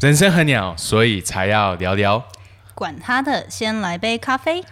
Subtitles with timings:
[0.00, 2.22] 人生很鸟，所以才要聊聊。
[2.74, 4.62] 管他的，先来杯咖啡。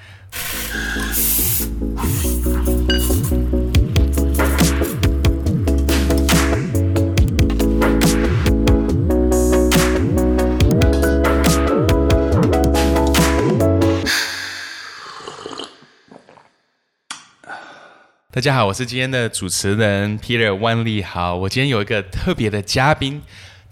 [18.31, 21.35] 大家好，我是今天的主持人 Peter 万利豪。
[21.35, 23.23] 我今天有一个特别的嘉宾，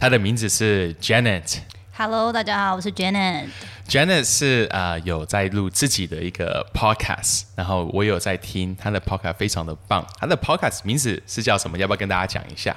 [0.03, 1.59] 他的名字是 Janet。
[1.97, 3.47] Hello，大家好，我是 Janet。
[3.87, 10.05] Janet 是啊、呃有在录自己的一个 podcast，然后我有在听他的 podcast，非常的棒。
[10.19, 11.79] 他的 podcast 名字是叫什么？
[11.79, 12.77] 要不要跟大家讲一下？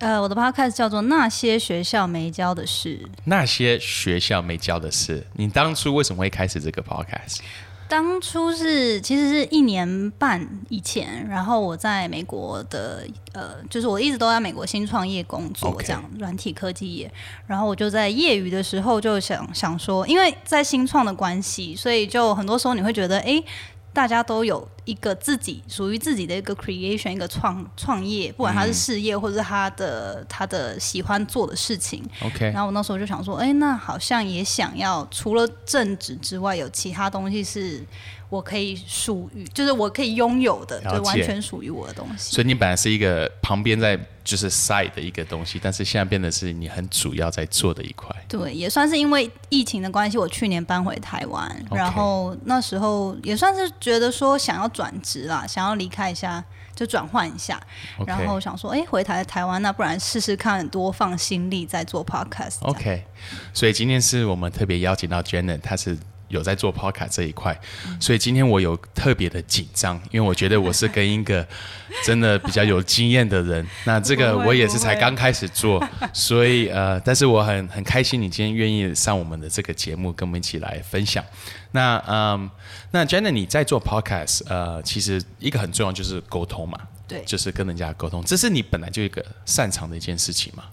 [0.00, 2.98] 呃，我的 podcast 叫做《那些学校没教的事》。
[3.24, 7.38] 那些学校没教的事，你当初为什么会开始这个 podcast？
[7.88, 17.10] 当初是其实是一年半以前，然后我在美国的呃，就是我一直都在美国新创业工作这样软体科技业。
[17.46, 23.42] 然后我就在业余的时候就想想说，因为在新创的关系，所以就很多时候你会觉得，哎，
[23.98, 32.00] 大家都有一个自己属于自己的一个 creation，一个创创业，不管他是事业或者是他的他的喜欢做的事情。
[32.22, 37.84] OK，然后我那时候就想说，哎，那好像也想要除了正职之外，有其他东西是
[38.28, 42.34] 我可以属于，就是我可以拥有的，就完全属于我的东西。
[42.34, 48.14] 所以你本来是一个旁边在就是 side 的一个东西，但是现在变得是你很主要在做的一块。
[48.28, 56.44] 对，也算是因为疫情的关系，我去年搬回台湾然后那时候也算是觉得说想要转职啦，想要离开一下。
[56.78, 57.60] 就转换一下
[58.06, 62.58] 然后想说，哎，回台台湾，那不然试试看，多放心力在做 podcast。
[62.60, 63.02] OK，
[63.52, 67.58] 所以今天是我们特别邀请到 Janet，她是有在做 Podcast 这一块，
[68.00, 71.46] 所以今天我有特别的紧张，因为我觉得我是跟一个
[72.04, 81.24] 真的比较有经验的人，那这个我也是才刚开始做， 所以呃，但是我很很开心你今天愿意上我们的这个节目，跟我们一起来分享。
[81.72, 82.50] 那嗯，
[82.92, 86.78] 那 Jenna 你在做 Podcast，呃，其实一个很重要就是沟通嘛。
[87.08, 90.64] 对就是跟人家沟通，这是你本来就一个擅长的一件事情嘛。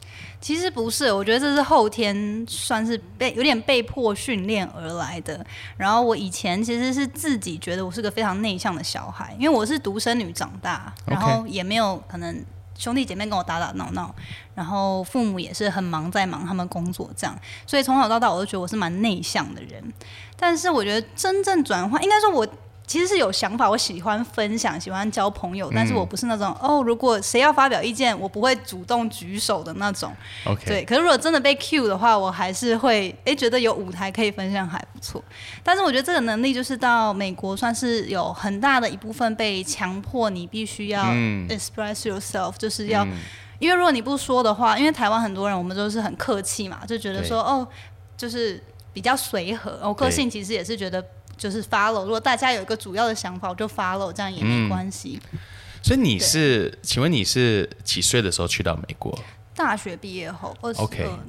[0.45, 5.43] 其实不是，我觉得这是后天算是被有点被迫训练而来的。
[5.75, 12.45] 然后我以前其实是自己觉得我是个非常内向的小孩，因为我是独生女长大，然后也没有可能
[12.77, 14.13] 兄弟姐妹跟我打打闹闹，
[14.53, 17.35] 然后父母也是很忙在忙他们工作这样，
[17.65, 19.83] 所以从小到大我都觉得我是蛮内向的人。
[20.37, 22.47] 但是我觉得真正转换，应该说我
[22.87, 30.13] 其实是有想法，我喜欢分享，喜欢交朋友，但是我不是那种、哦，如果谁要发表意见，我不会主动举手的那种。
[30.45, 35.23] OK，对，可是如果真的被 cue 的话，我还是会哎觉得有舞台可以分享还不错。
[35.63, 43.05] 但是我觉得这个能力就是到美国算是有很大的一部分被强迫你必须要嗯 express yourself，、就是要。
[43.57, 47.65] 因为如果你不说的话，因为台湾很多人我们都是很客气嘛，就觉得说哦，
[48.17, 49.79] 就是比较随和。
[49.81, 51.01] 我个性其实也是觉得
[51.37, 55.19] 就是 follow，如果大家有一个主要的想法，我就 follow，这样也没关系。
[55.83, 59.17] 所以你是，请问你是几岁的时候去到美国？
[59.55, 60.87] 大学毕业后二十二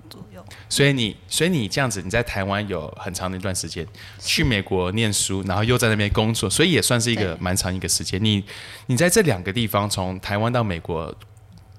[0.08, 0.44] 左右。
[0.68, 3.86] 所以你，所以你这样子，你在台湾有很长的一段时间，
[4.18, 8.22] 去美国念书，然后又在那边工作，所以也算是一个蛮长一个时间。
[8.22, 8.42] 你，
[8.86, 11.14] 你在这两个地方，从台湾到美国。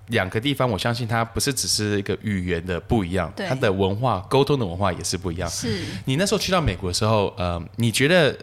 [0.07, 5.49] 两个地方，我相信它不是只是一个语言的不一样，对它的文化、沟通的文化也是不一样。
[5.49, 8.37] 是，你那时候去到美国的时候，呃，你觉得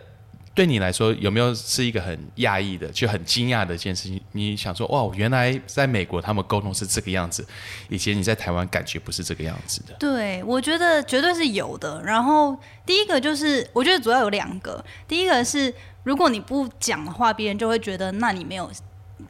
[0.54, 4.20] 对你来说有没有是一个很讶异的，就很惊讶的一件事情？
[4.32, 7.44] 你想说，哇，原来在美国他们沟通是这个样子，
[7.88, 9.94] 以前你在台湾感觉不是这个样子的。
[9.98, 12.00] 对，我觉得绝对是有的。
[12.04, 14.84] 然后第一个就是，我觉得主要有两个。
[15.08, 18.70] 第一个是，如果你不讲的话，别人就会觉得那你没有，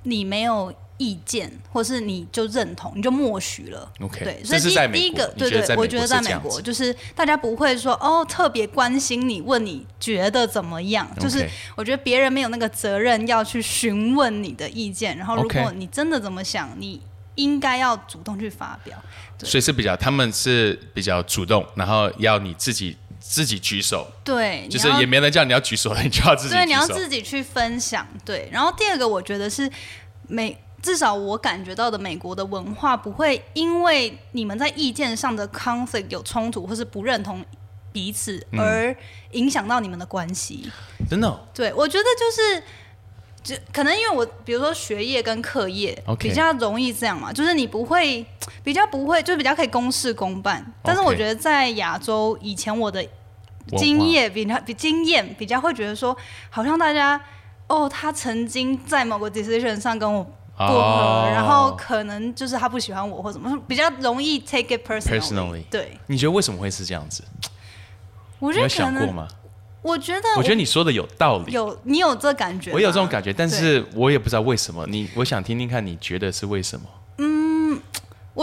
[0.02, 3.90] 你没有意见，或是你就认同，你就默许了。
[4.00, 17.00] OK，对，所以第第一个，对对，我觉得在美国就是大家不会说哦特别关心你，问你觉得怎么样，就是我觉得别人没有那个责任要去询问你的意见，然后如果你真的怎么想，你
[17.34, 18.96] 应该要主动去发表。
[19.42, 26.54] 所以是比较，他们是比较主动，然后要你自己自己举手，对，就是也没人叫你要举手了， 你就要自己。
[26.54, 28.06] 对，你要自己去分享。
[28.24, 29.68] 对，然后第二个，我觉得是
[30.28, 37.44] 美，至少我感觉到的美国的文化不会因为你们在意见上的 conflict 有冲突或是不认同
[37.90, 38.96] 彼此嗯而
[39.32, 40.70] 影响到你们的关系。
[41.10, 42.62] 真的哦、对，我觉得就是。
[43.44, 48.24] 就可能因为我，比如说学业跟课业 OK 比较容易这样嘛就是你不会
[48.62, 50.64] 比较不会，就比较可以公事公办。
[50.82, 53.06] 但是我觉得在亚洲，以前我的
[53.76, 56.16] 经验比较比经验比较会觉得说，
[56.48, 57.20] 好像大家
[57.66, 65.20] 哦，他曾经在某个 decision 上跟我不合，哦然后可能就是他不喜欢我或什么，比较容易 take it personally。
[65.20, 67.24] Personally 对，你觉得为什么会是这样子？
[68.38, 69.28] 我你有觉得可能，想过吗？
[69.82, 74.86] 我觉得我觉得你说的有道理，有你有这感觉，我有这种感觉，但是我也不知道为什么。
[74.86, 76.86] 你，我想听听看，你觉得是为什么？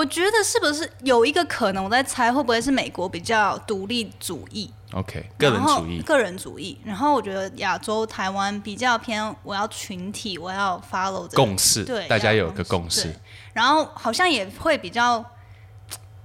[0.01, 6.75] 我觉得是不是有一个可能，我在猜会不会是美国比较独立主义，OK，个人主义，个人主义。
[6.83, 13.13] 然后我觉得亚洲、台湾比较偏我要群体，我要 follow 这个共识，对，大家有一个共识。
[13.53, 15.23] 然后好像也会比较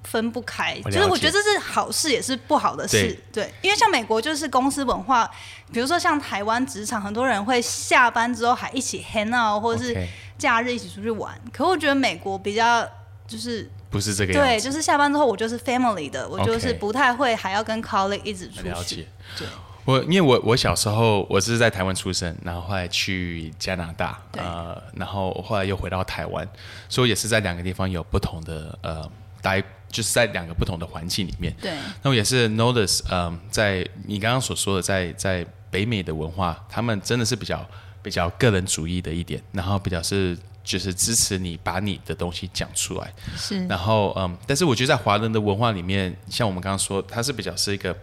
[0.05, 3.23] 分不开，就是我觉得这是好事，也是不好的事。
[3.31, 5.31] 对，因为像美国就是公司文化，
[5.71, 9.95] 比如说像台湾职场，很多人会下班之后还一起 hang out，或者是
[10.39, 11.39] 假日一起出去玩。
[11.53, 12.89] 可我觉得美国比较
[13.27, 14.65] 就是不是这个对，样子。
[14.65, 19.07] 就是下班之后我就是 family 的，我就是不太会还要跟 colleague 一直出去了解。。
[19.39, 19.47] 对，
[19.85, 26.49] 我因为我我小时候我是在台湾出生，然后后来去加拿大，呃，然后后来又回到台湾，
[26.89, 31.55] 所以也是在两个地方有不同的呃待，就是在两个不同的环境里面。
[31.61, 31.73] 对，
[32.03, 37.65] 那我也是 notice，嗯、在你刚刚所说的在，在北美的文化，他们真的是比较
[38.03, 47.97] 比较个人主义的一点，然后比较是就是支持你把你的东西讲出来，是然后嗯，但是我觉得在华人的文化里面，像我们刚刚说，它是比较是一个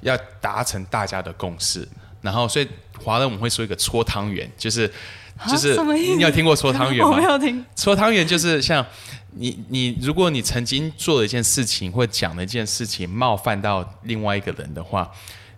[0.00, 1.88] 要达成大家的共识，
[2.20, 2.68] 然后所以
[2.98, 4.92] 华人我们会说一个搓汤圆，就是
[5.48, 7.22] 就是你有听过搓汤圆我吗没？
[7.22, 7.64] 有听。
[7.76, 8.84] 搓汤圆就是像
[9.30, 15.08] 你你，如果你曾经做了一件事情或讲了一件事情冒犯到另外一个人的话，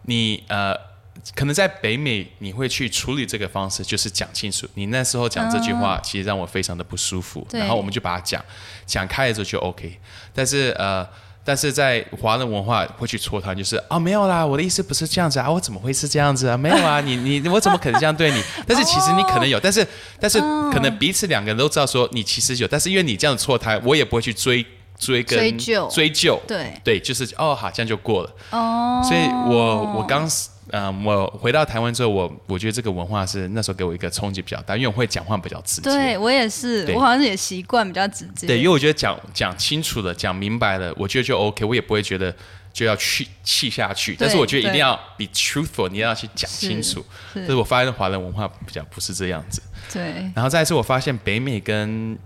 [0.02, 0.93] 你呃。
[1.34, 4.66] 可能在北美，你会去处理这个方式，就是讲清楚。
[4.74, 8.44] 你那时候讲这句话，其实让我非常的不舒服，对然后我们就把它讲
[8.84, 9.98] 讲开了之后就 OK。
[10.34, 11.06] 但是呃，
[11.44, 16.56] 但是在华人文化会去戳他，就是哦没有啦，我的意思不是这样子啊，我怎么会是这样子啊？
[16.56, 18.42] 没有啊，你你我怎么可能这样对你？
[18.66, 19.86] 但是其实你可能有，但是
[20.18, 20.40] 但是
[20.72, 24.64] 可能彼此两个人都知道说你其实有，但是因为你这样戳他，我也不会去追
[24.98, 28.30] 追跟追究追究，对，对，就是哦好，这样就过了。
[28.50, 30.28] 哦，所以我我刚
[30.70, 35.90] 嗯，我回到台湾之后，我我觉得这个文化是那时候给我一个冲击比较大，因为我会讲话比较直接。
[35.90, 38.46] 对我也是，我好像也习惯比较直接。
[38.46, 42.34] 对，因为我觉得讲讲清楚了，讲明白了，我觉得就 OK，我也不会觉得
[42.72, 44.16] 就要去气下去。
[44.18, 47.04] 但是我觉得一定要 be truthful，你要去讲清楚。
[47.32, 49.62] 是但是我发现华人文化比较不是这样子。
[49.92, 50.02] 对，
[50.34, 52.18] 然后再一次，我发现北美跟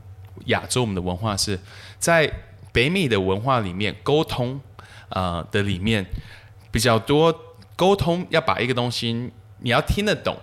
[0.46, 1.58] 亚洲我们的文化是
[1.98, 2.32] 在
[2.72, 4.60] 北美的文化里面沟通
[5.08, 6.06] 呃的里面
[6.70, 7.34] 比较多
[7.78, 9.30] 沟通，要把一个东西
[9.60, 10.36] 你要听得懂。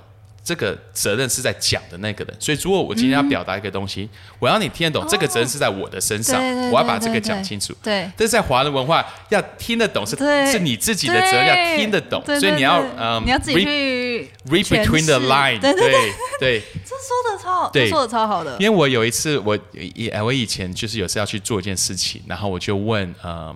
[0.46, 6.40] 这个责任是在讲的那个人，所以如果我今天要表达一个东西，我要你听得懂，这个责任是在我的身上，
[6.70, 7.74] 我要把这个讲清楚。
[7.82, 10.16] 对，但是在华人文化，要听得懂是
[10.52, 16.12] 是你自己的责任，要听得懂，所以你要嗯，你要自己去 read between the line，对对对。
[16.40, 16.64] 对。
[16.84, 17.86] 这说的超好，对。
[17.86, 18.56] 这说的超好的。
[18.60, 23.56] 因为我有一次，我以我以前就是有次要去做一件事情，然后我就问，呃，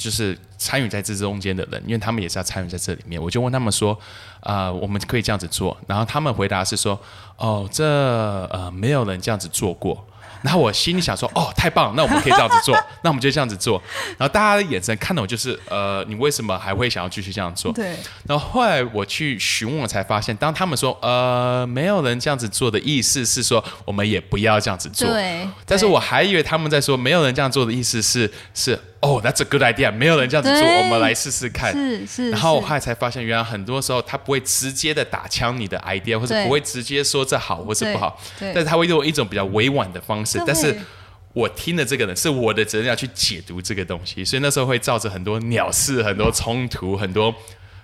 [0.00, 3.96] 就是参与在这中间的人，因为他们也是要参与在这里面，我就问他们说，
[4.40, 6.98] 呃，我们可以这样子做，然后他们回答是说，
[7.36, 10.06] 哦，这呃没有人这样子做过。
[10.42, 13.78] 然后我心里想说，哦，太棒了，那我们可以这样子做，那我们就这样子做。
[14.16, 17.70] 然后大家的眼神看到我就是，呃，你为什么还会想要继续这样做？
[17.74, 17.94] 对，
[18.26, 25.06] 然后后来我去询问，我才发现，当他们说呃没有人这样子做的意思是说，我们也不要这样子做。
[25.08, 31.72] 对，但是我还以为他们在说没有人这样做的意思是是哦，That's a good idea，没有人这样子做，我们来试试看。
[31.72, 40.38] 是是，然后我是后来才发现，原来很多时候他不会直接的打枪你的 idea，或者不会直接说这好或是不好，对但是他会用一种比较委婉的方式。
[40.46, 40.78] 但是
[41.32, 47.34] 我听的这个人是我的责任要去解读这个东西，所以那时候会造成很多鸟事、很多冲突、很多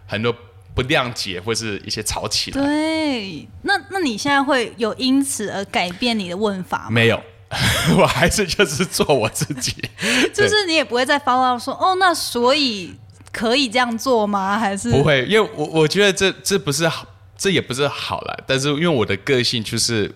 [0.06, 0.34] 很多
[0.74, 2.62] 不谅解或是一些吵起来。
[2.62, 3.48] 对。
[3.62, 6.90] 那那你现在会有因此而改变你的问法吗？
[6.90, 7.22] 没有，
[7.98, 9.74] 我还是就是做我自己。
[10.34, 12.94] 就是你也不会再 follow 说哦，那所以
[13.32, 14.58] 可以这样做吗？
[14.58, 18.44] 还是不会，因为我我觉得这这不是好，这也不是好了。
[18.46, 20.12] 但是因为我的个性就是，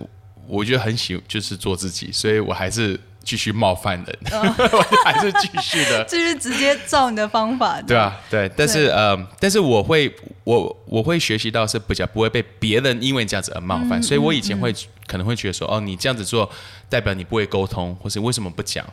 [0.46, 6.04] 我觉得很喜就是做自己，所以我还是继续冒犯人，我 还是继续的。
[6.08, 7.80] 就是直接照你的方法？
[7.82, 14.74] 对啊，对，但是呃，但是我会，我我会学习到是比较不会被别人因为这样子而冒犯，所以我以前会
[15.06, 16.50] 可能会觉得说，哦，你这样子做
[16.88, 18.84] 代表你不会沟通，或是为什么不讲？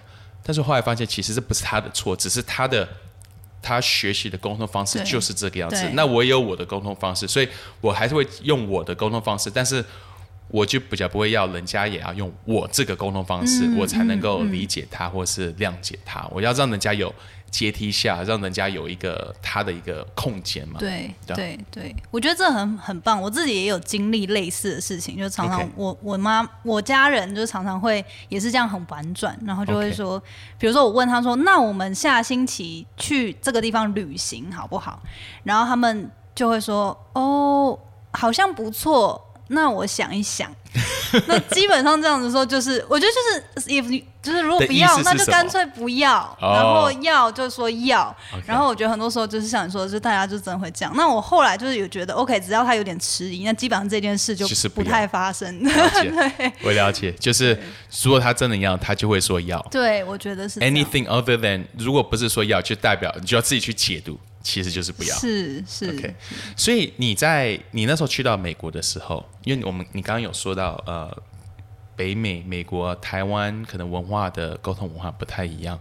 [0.43, 2.87] 但是后来发现，其实这不是他的错，只是他的
[3.61, 5.89] 他学习的沟通方式就是这个样子。
[5.93, 7.49] 那我也有我的沟通方式，所以
[7.81, 9.83] 我还是会用我的沟通方式，但是
[10.49, 16.25] 我就比较不会要人家也要用我这个沟通方式，我才能够理解他或是谅解他。
[16.31, 17.13] 我要让人家有
[17.51, 20.79] 阶梯下，让人家有一个他的一个空间嘛。
[20.79, 23.21] 对对啊对对，我觉得这很很棒。
[23.21, 30.21] 我自己也有经历类似的事情，就常常我我妈我家人就常常会也是这样很婉转，然后就会说
[30.57, 35.01] 比如说我问他说，那我们下星期去这个地方旅行好不好？
[35.43, 37.77] 然后他们就会说，哦，
[38.11, 39.21] 好像不错。
[39.49, 40.53] 那我想一想，
[41.27, 46.53] 那基本上这样子说，就是我觉得就是 if 你就是如果不要，那就干脆不要，哦。
[46.53, 48.13] 然后要就说要。
[48.45, 50.93] 然后我觉得很多时候就是像你说的，就大家就真的会这样。
[50.97, 55.63] 那我后来就是有觉得，OK，只要他有点迟疑，那基本上这件事就就是不太发生。
[55.63, 57.57] 了解， 我了解，就是
[58.03, 59.65] 如果他真的要，他就会说要。
[59.71, 65.13] 对，我觉得是 Anything other than 如果不是说要，就代表你就要自己去解读，其实就是不要。
[65.17, 66.15] 是是 OK，
[66.55, 71.21] 所以你在你那时候去到美国的时候，因为我们你刚刚有说到呃，
[71.97, 75.77] 北美、美国、台湾可能文化的沟通文化不太一样。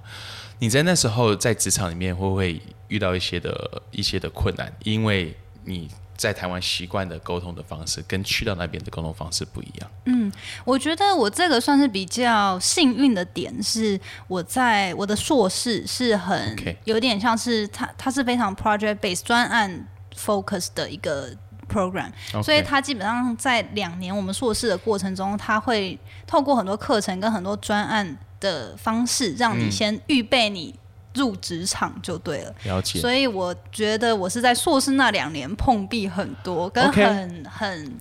[0.59, 4.73] 你在那时候在职场里面会不会遇到一些的一些的困难？
[4.83, 5.33] 因为
[5.65, 9.91] 你在台湾习惯的沟通的方式跟去到那边的沟通方式不一样。
[10.07, 10.33] 嗯
[10.65, 21.31] 我觉得我这个算是比较幸运的点，是我在我的硕士是很有点像是它它是非常 project based 专案 focus 的一个
[21.69, 30.75] program，OK 所以它基本上在两年我们硕士的过程中，它会透过很多课程跟很多专案的方式，让你先预备你
[31.17, 32.55] 入职场就对了。
[32.65, 33.01] 了解。
[33.01, 37.99] 所以我觉得我是在硕士那两年碰壁很多，跟很很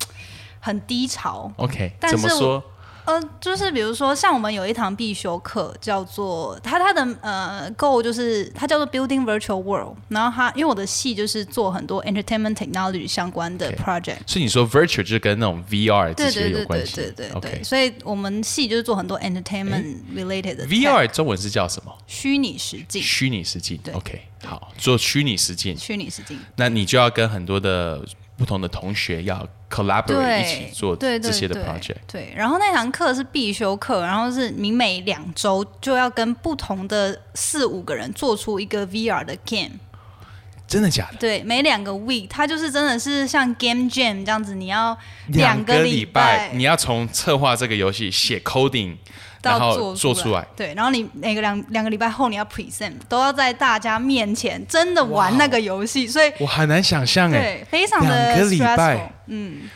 [0.60, 1.52] 很低潮。
[1.58, 2.64] OK，但是怎么说？
[3.06, 16.96] 呃，就是比如说，像我们有一堂必修课叫做它它的呃 goal 就是它叫做 Building Virtual World，然后它因为我的系就是做很多 entertainment technology 相关的 project，所以你说 virtual 就是跟那种 VR 这对对对些有关系。
[16.96, 21.96] 对对对对 OK，所以我们系就是做很多 entertainment related 的 VR 中文是叫什么？
[22.08, 23.80] 虚拟实境，虚拟实境。
[23.84, 26.40] 对 OK，好，做虚拟实境，虚拟实境。
[26.56, 28.04] 那你就要跟很多的
[28.38, 31.96] 不同的同学要 collaborate，一起做这些的 project。
[32.12, 39.80] 对，然后那堂课是必修课，然后是你每两周就要跟不同的四五个人做出一个 VR 的 game。
[40.68, 41.18] 真的假的？
[41.20, 48.98] 对，每两个 week，它就是真的是像 game jam 这样子，你要两个两礼拜你要从策划这个游戏写 coding，
[49.52, 50.46] 然做做出来。
[50.56, 59.14] 对，然后你每个两两个礼拜后你要 present，都要在大家面前真的玩那个游戏，所以我很难想象哎，对，非常的两个礼 stressful 拜。
[59.28, 59.70] 嗯。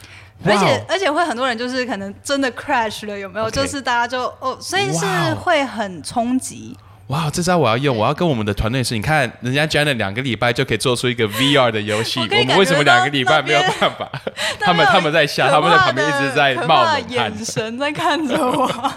[0.46, 6.78] 而且而且会很多人就是可能真的 crash 了，有没有就是大家就哦，所以是会很冲击。
[7.08, 14.10] 哇，这招我要用，我要跟我们的团队说，你看人家 Janet 两个礼拜就可以做出一个 VR 的游戏，我们为什么两个礼拜没有办法？
[14.62, 17.34] 他们他们在笑，他们在旁边一直在冒眼。
[17.44, 18.94] 神在看着我。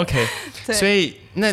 [0.00, 0.26] OK，
[0.72, 1.52] 所以那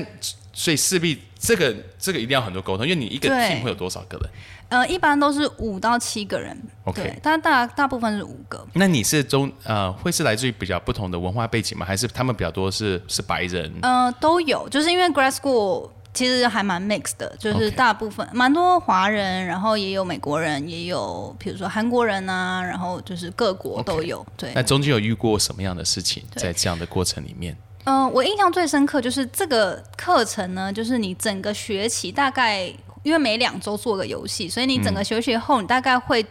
[0.53, 4.29] 所以势必这个这个一定要很多沟通，因为你一个对 team 会有多少个人？
[4.67, 8.65] 呃，一般都是五到七个人 OK 对，但大大部分是五个。
[8.73, 11.85] 那你是中呃会是来自于比较不同的文化背景吗？
[11.85, 13.71] 还是他们比较多是是白人？
[13.83, 24.25] 呃，都有，就是因为 grad school 其实还蛮 mix 的，就是大部分蛮多华人，然后也有美国人，也有比如说韩国人啊，然后就是各国都有。
[24.35, 27.55] 对，那中间有遇过什么样的事情在这样的过程里面？
[27.85, 32.65] 嗯、我印象最深刻就是这个课程呢，就是你整个学期大概
[33.03, 36.25] 因为每两周做个游戏，所以你整个学期后你大概会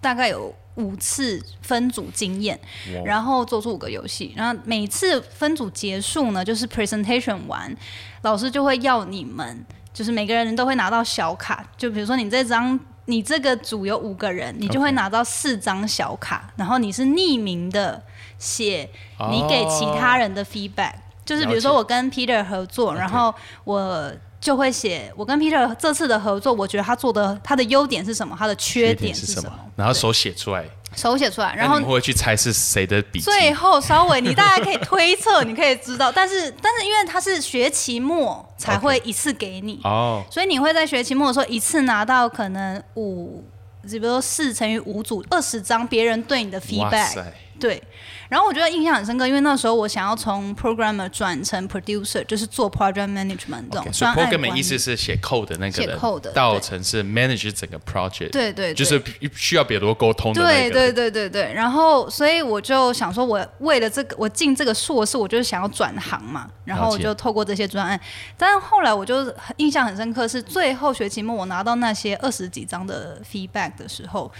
[0.00, 2.58] 大概有五次分组经验，
[3.04, 7.76] 然后做出五个游戏，然后每次分组结束呢，就是 presentation 完，
[8.22, 12.78] 老师就会要你们，就是每个人都会拿到小卡，就比如说你这张。
[13.06, 18.00] 你这个组有五个人，你就会拿到四张小卡然后你是匿名的
[18.42, 18.88] 写
[19.30, 20.94] 你给其他人的 feedback，、
[21.24, 23.32] 就是比如说我跟 Peter 合作，然后
[23.62, 30.64] 我就会写我跟 Peter 这次的合作，我觉得他做的他的优点是什么，他的缺点是什么，然后手写出来，
[30.96, 33.20] 手写出来，然后那你会去猜是谁的笔？
[33.20, 43.44] 最后稍微你大概可以推测，你可以知道，但是 但是因为他是学期末才会一次给你哦，所以你会在学期末的时候一次拿到可能五，
[43.82, 47.80] 比如说四乘以五组二十张别人对你的 feedback，塞，对，
[48.28, 55.98] 然后我觉得印象很深刻，因为那时候我想要从 programmer 转成 producer，就是做 project management 这种所以 programmer 意思是写 code 的那个写人
[56.34, 58.74] 到成是 manage 整个 project，对对对。
[58.74, 59.00] 就是
[59.36, 60.72] 需要比较多沟通的那个人。
[60.72, 68.00] 对对对对对，然后所以我就想说，我为了这个，我进这个硕士，我就是想要转行嘛，然后我就透过这些专案，
[68.36, 74.32] 但是后来我就印象很深刻，是最后学期末我拿到那些二十几张的 feedback 的时候。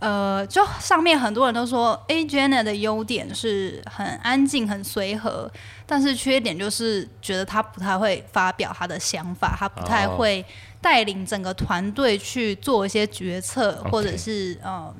[0.00, 5.50] 呃，就上面很多人都说，哎，Jenna 的优点是很安静、很随和，
[5.86, 10.44] 但是缺点就是觉得他不太会发表他的想法，他不太哦会
[10.80, 14.92] 带领整个团队去做一些决策或者是呃，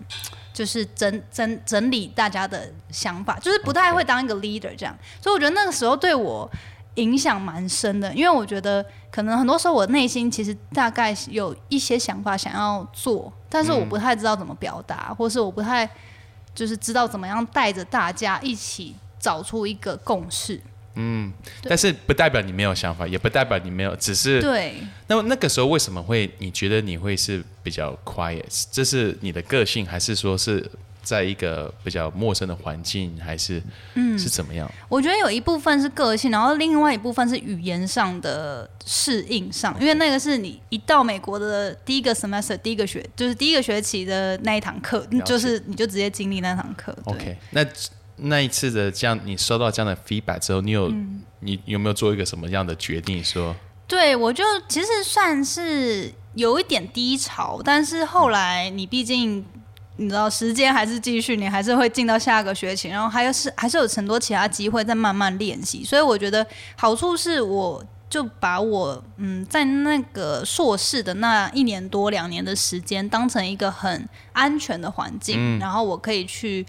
[0.53, 4.95] 就是整整整理大家的想法，就是不太会当一个 leader 这样。
[5.23, 6.51] 所以我觉得那个时候对我
[7.01, 15.89] 影响蛮深的，因为我觉得可能很多时候我内心其实大概有一些想法想要做，但是我不太知道怎么表达，或是我不太
[16.55, 20.61] 就是知道怎么样带着大家一起找出一个共识。
[20.95, 24.75] 嗯但是不代表你没有想法，也不代表你没有，只是对，
[25.07, 28.65] 那么那个时候为什么会你觉得你会是比较 quiet？
[28.73, 30.69] 这是你的个性，还是说是
[31.11, 33.61] 在一个比较陌生的环境，还是
[33.95, 34.71] 嗯是怎么样？
[34.89, 46.97] 我觉得有一部分是个性，然后另外一部分是语言上的适应上，因为那个是你一到美国的第一个 semester 第一个学，就是第一个学期的那一堂课，就是你就直接经历那堂课。
[47.07, 47.67] OK，那
[48.17, 53.57] 那一次的这样，你收到这样的 feedback 之后，你有、嗯你有没有做一个什么样的决定说？
[53.89, 59.45] 对，我就其实算是有一点低潮，但是后来你毕竟
[60.01, 67.85] 你知道时间还是继续，你还是会进到下个学期，然后还有是还是有很多其他机会在慢慢练习，所以我觉得好处是我。
[68.11, 76.67] 就把我嗯，在那个硕士的那一年多两年的时间，当成一个很安全的环境，然后我可以去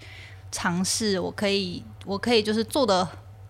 [0.52, 3.08] 尝试，我可以，我可以就是做的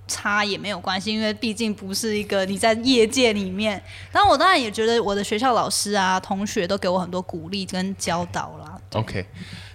[0.09, 3.73] 差也没有关系，因为毕竟不是一个你在业界里面。
[4.11, 8.81] 然后我当然也觉得我的学校老师啊、同学都给我很多鼓励跟教导啦。
[8.95, 9.27] OK，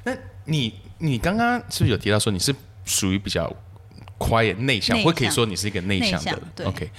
[0.07, 3.53] 那你你刚刚是不是有提到说你是属于比较
[4.17, 6.89] quiet 内向，或可以说你是一个内向的 OK，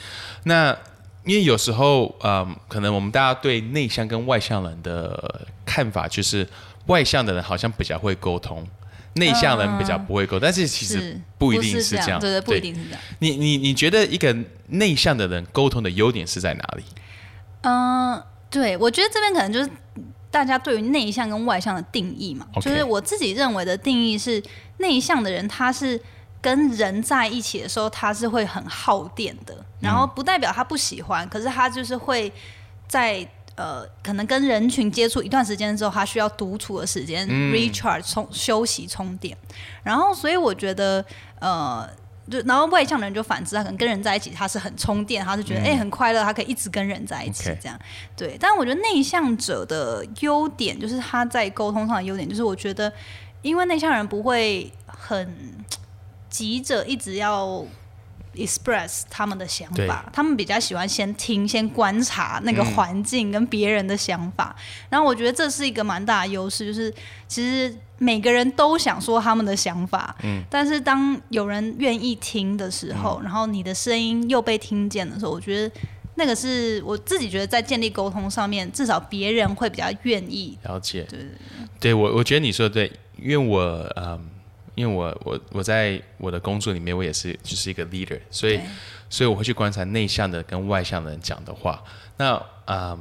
[0.45, 0.77] 那
[1.25, 6.47] 因为有时候嗯，可能我们大家对内向跟外向人的看法就是，
[6.87, 8.67] 外向的人好像比较会沟通。
[9.15, 13.01] 内向人比较不会沟通，但是其实不一定是是这样对对，不一定是这样。
[13.19, 14.37] 你你你觉得一个
[14.69, 16.85] 内向的人沟通的优点是在哪里？
[17.63, 19.69] 嗯，对，我觉得这边可能就是
[20.31, 24.43] 大家对于内向跟外向的定义嘛就是我自己认为的定义是，
[24.79, 26.01] 内向的人他是
[26.41, 32.33] 跟人在一起的时候，他是会很耗电的，然后不代表他不喜欢，可是他就是会
[32.87, 33.29] 在。
[33.59, 39.37] 呃，可能跟人群接触一段时间之后，他需要独处的时间、recharge 充休息充电。
[39.83, 41.05] 然后，所以我觉得，
[41.41, 41.85] 呃，
[42.31, 47.79] 就然后外向的人就反之，他可能跟人在一起，他是很充电，他是觉得哎、很快乐，他可以一直跟人在一起这样。
[48.17, 52.93] 对，但我觉得内向者的优点就是他在沟通上的优点，就是我觉得，
[53.43, 55.35] 因为内向人不会很
[56.29, 57.65] 急着一直要
[58.35, 64.55] express 他们的想法，他们比较喜欢先听、先观察那个环境跟别人的想法。
[64.89, 66.93] 然后我觉得这是一个蛮大的优势，就是
[67.27, 75.75] 其实每个人都想说他们的想法，嗯，但是当有人愿意听的时候，然后你的声音又被听见的时候，我觉得
[76.15, 80.57] 那个是我自己觉得在建立沟通上面，至少别人会比较愿意。
[80.63, 81.29] 了解，对对
[81.81, 83.61] 对我我觉得你说的对，因为我
[83.97, 84.29] 嗯，
[84.79, 88.61] 因为我我我在我的工作里面，我也是就是一个 leader，所以
[89.11, 91.83] 所以我会去观察内向的跟外向的人讲的话。
[92.17, 92.97] 那嗯，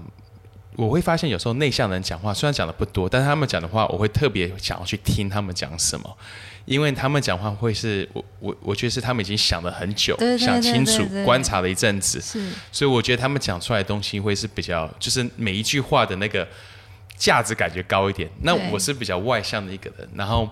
[0.75, 6.17] 我会发现有时候内向的人讲话虽然讲的不多，但是他们讲的话，我会特别想要去听他们讲什么。
[6.65, 16.45] 因为他们讲话会是我我我觉得是他们已经想了很久，对对想清楚观察了一阵子，是所以我觉得他们讲出来的东西会是比较，就是每一句话的那个
[17.15, 18.29] 价值感觉高一点。
[18.41, 20.49] 那我是比较外向的一个人，然后，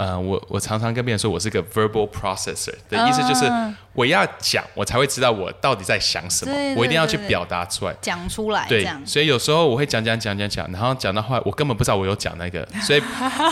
[0.00, 7.94] 呃，我我常常跟别人说我是个 verbal processor 的意思就是啊我要讲，我才会知道我到底在想什么，我一定要去表达出来。
[8.00, 8.88] 讲出来对，。
[9.04, 13.02] 所以有时候我会讲讲讲讲讲，然后讲到后来我根本不知道我有讲那个，所 以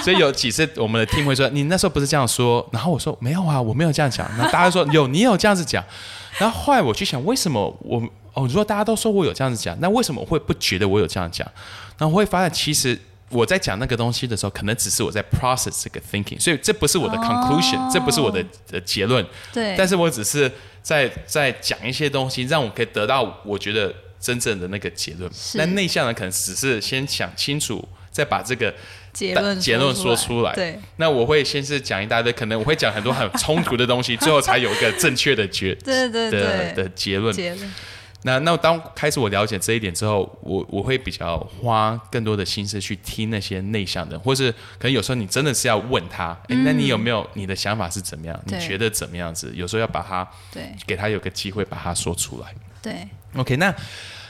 [0.03, 5.85] 所以有几次我们的 team 会说你那时候不是这样说，然后我说没有啊，我没有这样讲，然后大家说有你有这样子讲，
[6.39, 11.47] 然后后来我去想为什么我哦，如果大家都说我有这样子讲，那为什么我会不觉得我有这样讲？
[11.99, 12.99] 然后我会发现其实。
[13.31, 20.51] 我在讲那个东西的时候，可能只是我在 process 这个 thinking，所以这不是我的 conclusion，、这不是我的的结论，对，但是我只是
[20.83, 25.31] 在在讲一些东西，让我可以得到我觉得真正的那个结论。
[25.33, 25.59] 是。
[25.59, 28.75] 那内向的可能只是先想清楚，再把这个
[29.13, 30.79] 结论结论说出出来对。
[30.97, 37.35] 那我会先是讲一大堆，可能我会讲很多很冲突的东西， 最后才有一个正确的结对对的结论。
[37.35, 37.75] 结论
[38.23, 48.39] 那那当开始我了解这一点之后，我我会比较花更多的心思去听那些内向的人，或是可能有时候你真的是要问他，哎、那你有没有你的想法是怎么样？
[48.47, 49.53] 你觉得怎么样子？
[49.55, 52.53] 有时候要把他对给他有个机会把它说出来。
[52.83, 53.73] 对 OK，那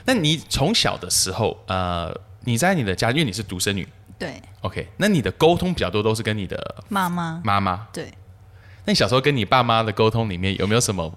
[0.04, 7.86] 那你从小的时候，呃，你在你的家，因为你是独生女，对，OK，那你的沟通比较多都是跟你的妈妈，妈妈。
[7.92, 8.12] 对，
[8.84, 11.12] 那你小时候跟你爸妈的沟通里面有没有什么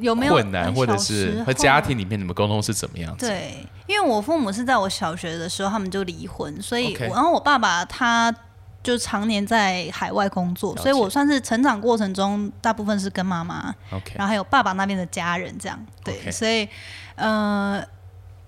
[0.00, 3.26] 有没有困难，或者是和家庭里面你们沟通是怎么样子？
[3.26, 8.34] 对，因为我父母是在我小学的时候他们就离婚，所以然后我爸爸他
[8.82, 13.74] 就常年在海外工作，所以我算是成长过程中大部分是跟妈妈
[14.14, 15.78] 然后还有爸爸那边的家人这样。
[16.04, 16.68] 对所以
[17.16, 17.82] 呃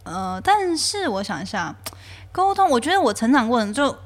[0.05, 1.75] 呃，但是我想一下，
[2.33, 3.97] 沟通，我觉得我成长过程就。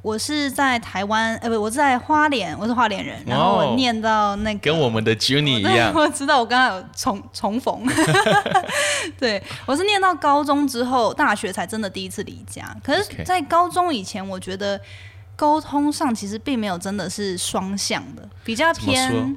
[0.00, 7.84] 我是在台湾，呃，不，我是在花莲，我是花莲人，然后哦我念到那个跟我们的 Juni 一样，我知道，我刚刚有重 重逢。
[9.18, 12.64] 对，我是念到高中之后，大学才真的第一次离家。
[12.82, 14.80] 可是，在高中以前，我觉得
[15.36, 19.36] 沟通上其实并没有真的是双向的，比较偏。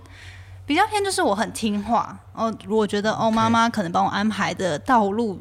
[0.64, 5.38] 比较偏就是我很听话哦，我觉得哦，妈妈可能帮我安排的道路，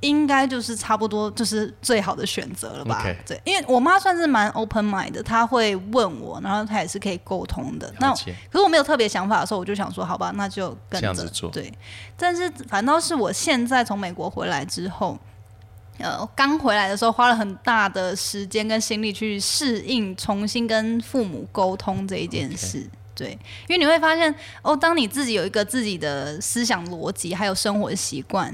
[0.00, 3.04] 应该就是差不多就是最好的选择了吧。
[3.26, 7.92] 对，因为我妈算是蛮 open mind 的，她会问我，然后她也是可以沟通的。
[7.98, 11.00] 那可是我没有特别想法的时候，我就想说，好吧，那就跟着。
[11.00, 11.50] 这样子做。
[11.50, 11.72] 对，
[12.16, 15.18] 但是反倒是我现在从美国回来之后，
[15.98, 22.88] 呃，刚回来的时候花了很大的时间跟心力去适应，重新跟父母沟通这一件事。
[23.20, 23.32] 对，
[23.68, 28.50] 因为你会发现，哦，当你自己有一个自己的思想逻辑，还有生活习惯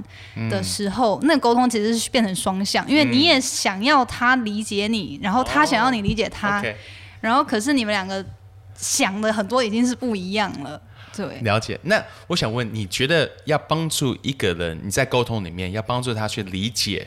[0.51, 6.61] 的时候，那沟通其实是变成双向，因为你也想要他理解你，然后他想要你理解他
[7.21, 8.25] 然后可是你们两个
[8.77, 10.83] 想的很多已经是不一样了。
[11.15, 11.79] 对，了解。
[11.85, 17.07] 那我想问，你觉得要帮助一个人，你在沟通里面要帮助他去理解，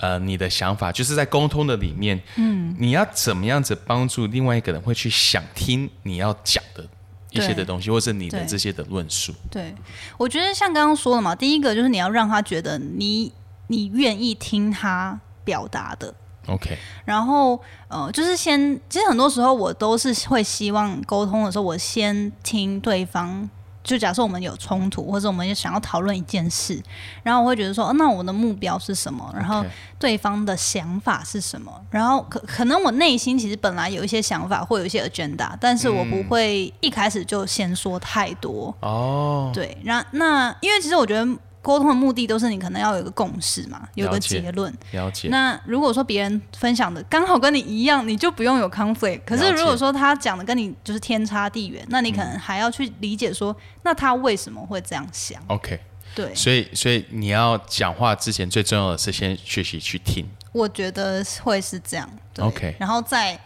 [0.00, 6.88] 呃，你的想法，就是在沟通的里面，嗯，你要怎么样子帮助另外一个人会去想听你要讲的
[7.30, 9.34] 一些的东西，或是你的这些的论述？
[9.50, 9.74] 对，
[10.16, 13.30] 我觉得像刚刚说的嘛，第一个就是你要让他觉得你
[13.66, 16.14] 你愿意听他表达的
[16.46, 23.48] ，OK，然后呃，就是先，其实很多时候我都是会希望沟通的时候，我先听对方。
[23.82, 26.80] 就假设我们有冲突，或者我们想要讨论一件事，
[27.22, 29.32] 然后我会觉得说，哦、那我的目标是什么？
[29.34, 29.64] 然后
[29.98, 31.72] 对方的想法是什么？
[31.90, 38.74] 然后可可能我内心其实本来有一些想法，或有一些 agenda，但是我不会一开始就先说太多。
[38.80, 41.26] 哦，对，然那因为其实我觉得
[41.62, 44.72] 沟通的目的都是你可能要有一个共识嘛，有一个结论。
[44.92, 45.28] 了解。
[45.28, 49.20] 那如果说别人分享的刚好跟你一样，你就不用有 conflict。
[49.26, 55.78] 可是如果说他讲的跟你就是天差地远，那你可能还要去理解说，那他为什么会这样想？OK，
[56.14, 60.26] 对，所以所以你要讲话之前，最重要的是先学习去听。
[60.52, 62.08] 我觉得会是这样。
[62.32, 63.38] 对 OK 然后再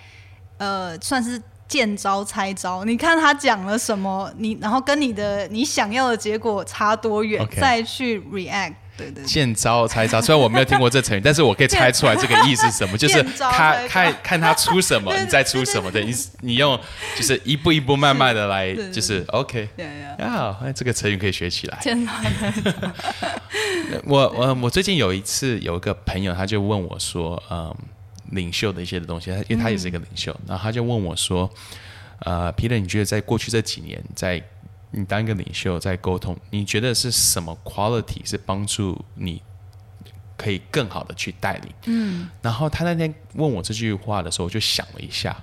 [0.59, 1.43] 呃，算是。
[1.67, 8.75] 见招拆招，你看他讲了什么，你然后跟你的你想要的结果差多远再去 react。
[8.97, 9.25] 对对对。
[9.25, 16.79] 见招拆招，虽然我没有听过这成语，但是我可以猜出来这个意思是什么， 就是他看看看他出什么， 你再出什么的，意思你用
[17.17, 19.85] 就是一步一步慢慢的来，就是 OK 对
[20.17, 21.79] 对，啊，哎，这个成语可以学起来。
[21.81, 22.13] 见招
[24.07, 27.75] 我我我最近有一次有一个朋友，他就问我说，嗯，
[28.31, 31.49] 领袖的一些的东西，他因为他也是一个领袖，然后他就问我说，
[32.21, 34.43] 呃，Peter，你觉得在过去这几年，在
[34.91, 39.43] 你当一个领袖，在沟通，你觉得是什么 quality 是帮助你
[40.37, 41.73] 可以更好的去带领？
[41.87, 45.37] 嗯，然后他那天问我这句话的时候，我就想了一下。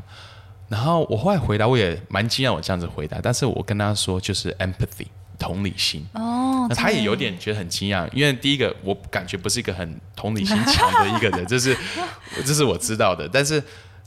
[0.70, 5.08] 然后我后来回答，我也蛮惊讶我这样子回答，但是我跟他说就是 empathy
[5.41, 6.06] 同理心。
[6.13, 11.75] 哦，那他也有点觉得很惊讶，因为第一个我感觉不是一个很同理心强的一个人， 这是
[12.45, 13.27] 这是我知道的。
[13.27, 13.62] 但是，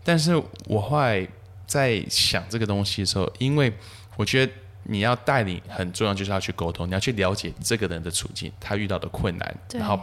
[0.04, 1.26] 但是我后来
[1.66, 3.72] 在想这个东西的时候，因为
[4.16, 4.52] 我觉得
[4.84, 10.00] 你要带领很重要，就是要去沟通，你要去了解这个人的处境，他遇到的困难，然后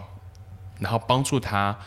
[0.79, 1.77] 然后帮助他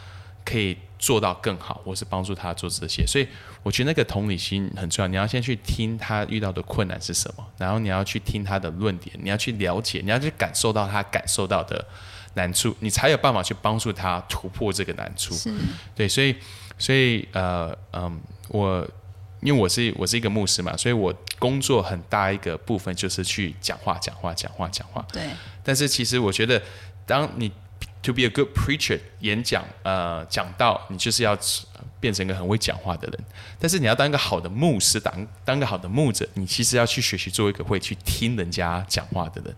[0.45, 3.07] 可以做到更好，或是帮助他做这些。
[3.07, 3.29] 所以
[3.63, 5.07] 我觉得那个同理心很重要。
[5.07, 11.85] 你要先去听他遇到的困难是什么，然后你要去听他的论点，你要去了解，你要去感受到他感受到的
[12.33, 15.35] 难处，你才有办法去帮助他突破这个难处。
[15.35, 15.53] 是
[15.95, 16.35] 对，所以
[16.79, 18.89] 所以呃嗯，我
[19.43, 25.07] 因为我是我是一个牧师嘛，所以我工作很大一个部分就是去讲话、讲话、讲话、讲话。
[25.13, 25.23] 对
[25.63, 26.63] 但是其实我觉得，
[27.05, 27.53] 当你
[28.05, 31.37] to be a good preacher 演讲呃讲到，你就是要
[31.99, 33.19] 变成一个很会讲话的人。
[33.59, 39.57] 但是你要当一个好的牧师，当当一个好的牧者，你其实要去学习做一个会去听人家讲话的人。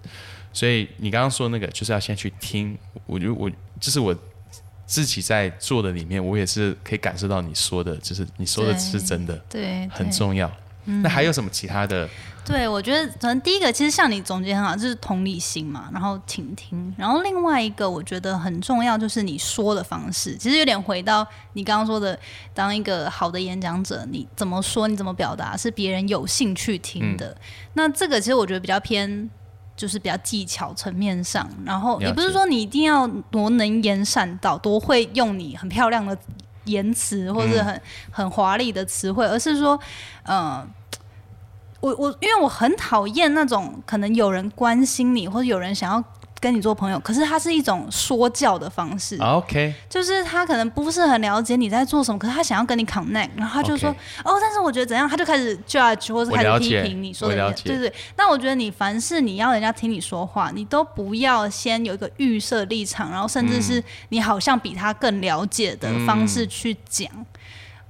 [0.52, 2.78] 所以你刚刚说那个，就是要先去听。
[3.04, 4.16] 我觉得我这是我
[4.86, 10.50] 自己在做的里面，我也是可以感受到你说的，就是你说的是真的，对，很重要。
[10.84, 12.08] 那还有什么其他的
[12.46, 22.16] 对，我觉得可能第一个其实像你总结很好，就是同理心嘛，然后倾听，然后另外一个我觉得很重要就是你说的方式，其实有点回到你刚刚说的，
[22.54, 27.36] 当一个好的演讲者，你怎么说，你怎么表达，是别人有兴趣听的。
[27.72, 29.28] 那这个其实我觉得比较偏，
[29.76, 36.16] 就是比较技巧层面上，然后也不是说你一定要多能言善道，多会用你很漂亮的
[36.66, 37.82] 言辞或者很
[38.12, 39.76] 很华丽的词汇，而是说，
[40.22, 40.64] 呃。
[41.80, 46.02] 我我因为我很讨厌那种可能有人关心你或者有人想要
[46.38, 49.16] 跟你做朋友，可是他是一种说教的方式。
[49.16, 57.92] OK，就是他可能不是很了解你在做什么，可是他想要跟你 connect，然后他就说 OK 哦，但是我觉得怎样，他就开始 judge 或者开始批评你说的对对。
[58.16, 67.10] 那我觉得你凡是你要人家听你说话，你都不要先有一个预设立场，然后甚至嗯是你好像比他更了解的方式去讲。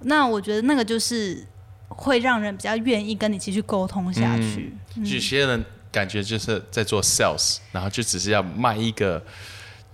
[0.01, 1.45] 那我觉得那个就是
[1.89, 4.73] 会让人比较愿意跟你继续沟通下去。
[4.97, 9.25] 有些人感觉就是在做 sales，然后就只是要卖一个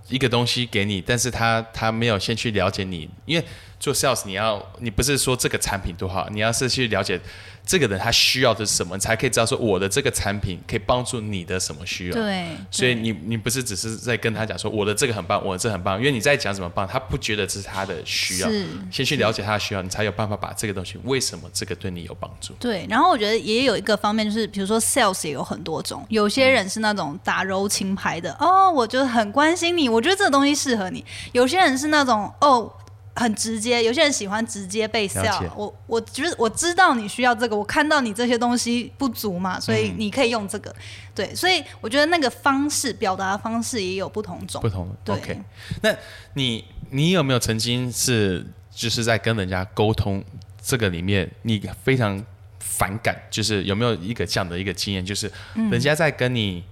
[0.08, 3.44] 一个东西给你，但是他他没有先去了解你，因为
[3.78, 7.20] 做 sales 你要你不是说这个产品多好，你要是去了解
[7.64, 12.12] 这个人他需要的是什么，你才可以知道说我的这个产品可以帮助你的什么需要。
[12.14, 22.52] 对，所以你你不是只是在跟他讲说我的这个很棒，我的这个很棒，因为你在讲什么棒，他不觉得这是他的需要，是先去了解他的需要，你才有办法把这个东西为什么这个对你有帮助。
[22.58, 32.72] 对，然后我觉得也有一个方面，就是比如说 sales 也有很多种，有些人是那种打柔情牌的，哦，我就很关心你，我觉得这个东西适合你；有些人是那种哦。
[33.14, 35.50] 很直接，有些人喜欢直接被了 sell。
[35.54, 40.74] 我我觉得我知道你需要这个，我看到你这些东西不足嘛，所嗯以你可以用这个。
[41.14, 44.68] 对，所以我觉得那个方式表达的方式也有不同种不。
[44.68, 44.96] 同的。
[45.04, 45.42] 对 OK，
[45.82, 45.94] 那
[46.34, 50.24] 你你有没有曾经是就是在跟人家沟通
[50.62, 52.24] 这个里面，你非常
[52.58, 56.64] 反感，就是有没有一个这样的一个经验，就是嗯人家在跟你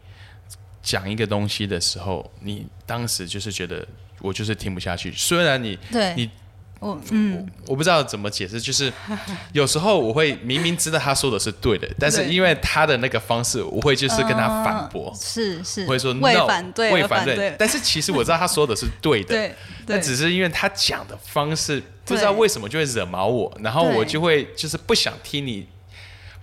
[0.82, 3.86] 讲一个东西的时候，你当时就是觉得
[4.20, 6.30] 我就是听不下去，虽然你对，你
[6.78, 8.90] 我嗯，我不知道怎么解释，就是
[9.52, 15.10] 有时候我会明明知道他说的是对的，但是因为他的那个方式，我会就是跟他反驳。
[15.10, 19.54] 呃，是是，会说 no，反对为反对，但是其实我知道他说的是对的，
[19.88, 25.66] 那只是因为他讲的方式不知道为什么就会惹毛我，然后我就会就是不想听你，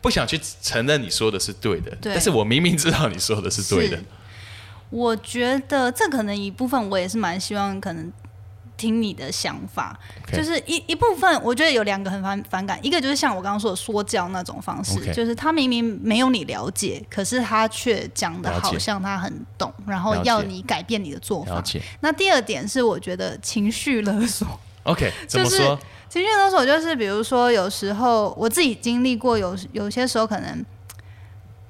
[0.01, 2.13] 不想去承认你说的是对的，对。
[2.13, 3.97] 但是我明明知道你说的是对的。
[3.97, 4.03] 是，
[4.89, 8.11] 我觉得这可能一部分我也是蛮希望可能
[8.77, 9.99] 听你的想法
[10.31, 21.63] 就是一一部分我觉得有两个很反反感，一个就是像我刚刚说的说教那种方式就是他明明没有你了解，可是他却讲的好像他很懂，然后要你改变你的做法。
[22.01, 24.47] 那第二点是我觉得情绪勒索。
[24.83, 25.79] ？OK， 怎么就是说？
[26.07, 30.65] 情绪勒索就是，比如说有时候我自己经历过有，有些时候可能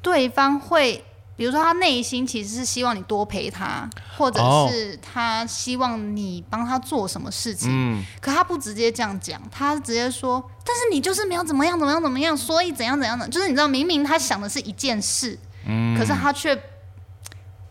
[0.01, 1.03] 对方会，
[1.37, 16.59] 比如说他内心其实是希望你多陪他，或者哦是他希望你帮他做什么事情，嗯，可他不直接这样讲，他直接说，但是你就是没有怎么样怎么样怎么样，所以怎样怎样的，就是你知道，明明他想的是一件事，嗯可是他却。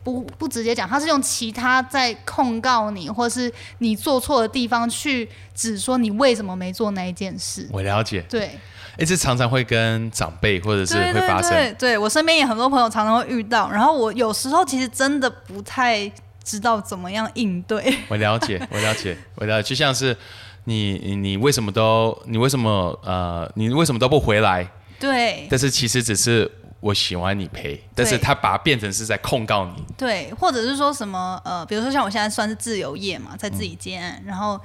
[0.04, 7.68] 不不直接讲，他是用其他在控告你，或是你做错的地方去指说你为什么没做那一件事。
[7.72, 8.56] 我了解，对，
[8.98, 16.10] 哎，这常常会跟长辈或者是会发生，对对，我身边也很多朋友常常会遇到，然后我有时候其实真的不太
[16.42, 17.98] 知道怎么样应对。
[18.08, 20.16] 我了解，我了解，我了解，就像是
[20.64, 24.66] 你你你为什么都你为什么呃你为什么都不回来？
[24.98, 29.84] 对但是其实只是我喜欢你陪，但是他把它变成是在控告你。
[29.98, 34.58] 对，或者是说什么呃，比如说像我现在算是自由业嘛，在自己接案，然后。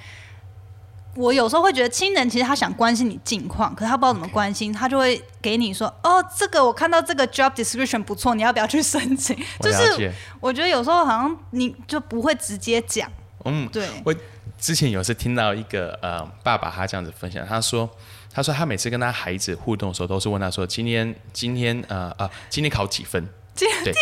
[1.16, 9.36] 我有时候会觉得亲人其实他想关心你近况，可是他不知道怎么关心，他就会给你说：“哦，这个我看到这个 job description 不错，你要不要去申请？
[9.60, 13.12] ”就是我觉得有时候好像你就不会直接讲，
[13.44, 14.16] 嗯，对，我
[14.58, 17.90] 之前有次听到一个呃爸爸他这样子分享，他说
[18.34, 23.28] 他说他每次跟他孩子互动的时候，都是问他说今天今天呃啊今天考几分？
[23.54, 23.94] 今对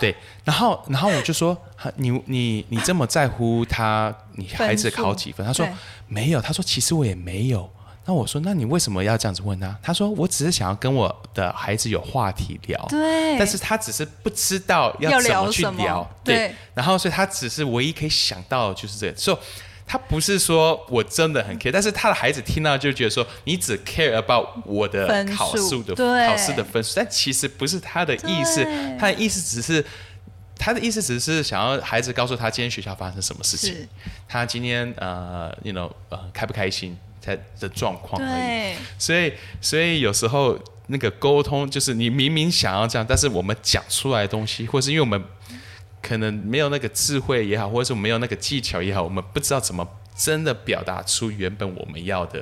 [0.00, 1.56] 对，然后然后我就说
[1.96, 5.46] 你你你这么在乎他你孩子考几分？
[5.46, 5.66] 他说
[6.08, 7.70] 没有，他说其实我也没有。
[8.04, 9.78] 那我说那你为什么要这样子问他？
[9.80, 12.84] 他说我只是想要跟我的孩子有话题聊。
[12.88, 16.52] 对，但是他只是不知道要怎么去聊聊，对。
[16.74, 19.38] 然后所以他只是唯一可以想到的就是这个，所以
[19.86, 28.64] 他不是说我真的很 care，但是他的孩子听到就觉得说你只 care about 我的考数的考试的分数，但其实不是他的意思，
[28.98, 29.84] 他的意思只是。
[30.54, 33.88] 他的意思只是想要孩子告诉他今天学校发生什么事情，
[34.28, 38.76] 他今天呃，you know，呃，开不开心，他的状况而已。
[38.96, 45.20] 所以，所以有时候那个沟通，就是你明明想要这样，但是我们讲出来的东西，或是因为我们
[46.02, 49.86] 可能没有那个智慧也好，或者是没有那个技巧也好，我们不知道怎么
[50.16, 52.40] 真的表达出原本我们要的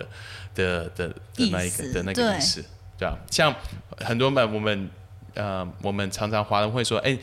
[0.55, 2.65] 的的的那一个的那个意思，
[2.99, 3.55] 对啊，像
[3.99, 4.91] 很多们我们
[5.35, 7.17] 呃，我们常常华人会说，哎，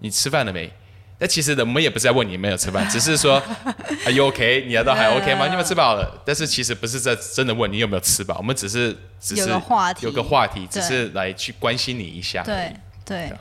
[0.00, 0.70] 你吃饭了没？
[1.18, 3.42] 那其实我们也不是在问你没有吃饭，只是说，
[4.04, 4.64] Are you OK？
[4.66, 5.46] 你要都还 OK 吗？
[5.46, 6.22] 你有没有吃饱了？
[6.26, 12.42] 但是其实不是在真的问你有没有吃饱，我们只是只是有个话题，有个话题，只是来去关心你一下。
[12.42, 13.32] 对对。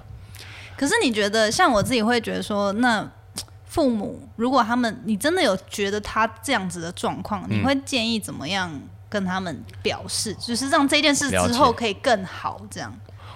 [0.77, 3.09] 可是你觉得，像我自己会觉得说，那
[3.65, 8.71] 父母如果他们，你真的有觉得他这样子的状况，你会建议怎么样
[9.09, 12.93] 跟他们表示，就是让这件事之后可以更好这样。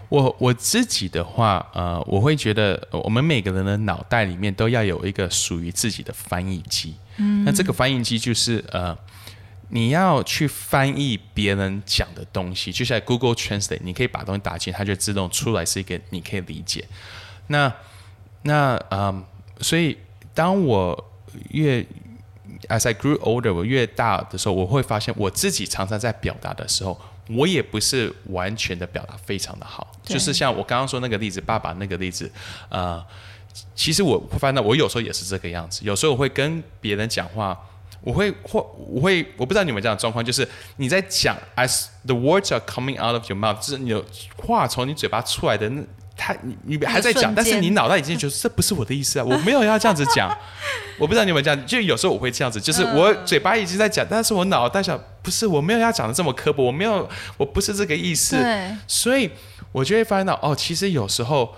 [0.08, 6.95] 我我自己的话，呃，我会觉得我们每个人的脑袋里面都要有一个属于自己的翻译机。
[7.17, 8.97] 嗯，那这个翻译机就是呃，
[9.67, 16.88] 你要去翻译别人讲的东西，就像 Google Translate，你可以把东西打进，它就自动出来是一个你可以理解。
[17.50, 17.72] 那
[18.42, 19.24] 那嗯，
[19.60, 19.96] 所以
[20.34, 21.12] 当我
[21.52, 21.86] 越
[22.70, 27.00] as I grew older，我越大的时候，我会发现我自己常常在表达的时候。
[27.32, 32.28] 我也不是完全的表达非常的好，就是像我刚刚说那个例子，爸爸那个例子，
[32.70, 33.06] 呃，
[33.76, 35.82] 其实我会发现，我有时候也是这个样子。
[35.84, 37.56] 有时候我会跟别人讲话，
[38.02, 44.04] 我会或我会，我不知道你们这样的状况，就是你在讲，as the words are coming out of your mouth，就是你的
[44.36, 45.84] 话从你嘴巴出来的那。
[46.20, 50.30] 他你你还在讲，但是你脑袋已经觉得这不是我的意思啊，我没有要这样子讲。
[51.00, 58.36] 我不知道你有没有这样，就有时候我会这样子，就是我嘴巴已经在讲，但是我脑袋想不是，我没有要讲的这么刻薄，我没有，我不是这个意思。
[58.86, 59.32] 所以
[59.72, 61.56] 我就会发现到，哦，其实有时候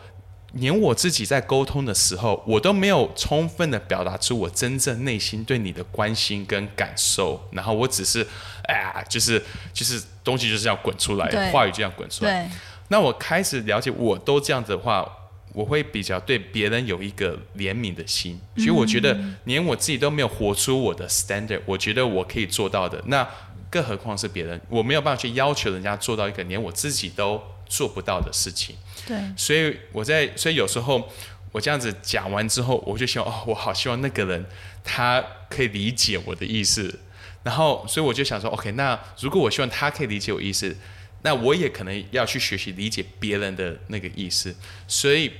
[0.53, 8.25] 连我自己在沟通的时候，我都没有充分的表达出我真正内心对你的关心跟感受，然后我只是
[8.65, 9.43] 哎呀，就是
[9.73, 12.47] 就是东西就是这样滚出来，话语这样滚出来。
[12.91, 15.09] 那我开始了解，我都这样子的话，
[15.53, 18.37] 我会比较对别人有一个怜悯的心。
[18.57, 23.25] 所以我觉得，连我自己都没有活出我的 standard，我觉得我可以做到的，那
[23.69, 24.59] 更何况是别人？
[24.67, 28.75] 我没有办法去要求人家做到一个连我自己都做不到的事情。
[29.07, 29.17] 对。
[29.37, 31.09] 所以我在，所以有时候
[31.53, 34.45] 我这样子讲完之后，我就希望，哦，我好希望那个人
[34.83, 36.99] 他可以理解我的意思。
[37.43, 40.75] 然后，所以我就想说，OK，那如果我希望他可以理解我意思。
[41.23, 44.55] 那我也可能要去学习理解别人的那个意思，
[44.87, 45.31] 所以，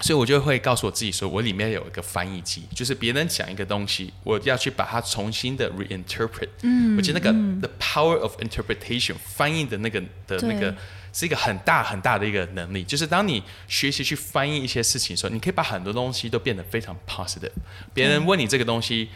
[0.00, 6.48] 所以我就会告诉我自己说，我里面有一个翻译机，就是别人讲一个东西，我要去把它重新的 reinterpret。
[6.62, 10.72] 嗯，我觉得那个 the power of interpretation 翻译的那个的那个
[11.12, 17.50] 是一个很大很大的一个能力，就是当你学习去翻译一些事情的时候，你可以把很多东西都变得非常 positive。
[17.92, 19.08] 别人问你这个东西，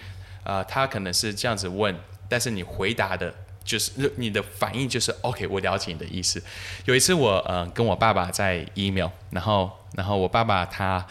[0.43, 1.97] 啊，他可能是这样子问，
[2.29, 3.33] 但是你回答的。
[3.65, 6.43] 就是你的反应就是 OK，我了解你的意思。
[6.85, 11.05] 有一次我呃跟我爸爸在 email，然后然后我爸爸他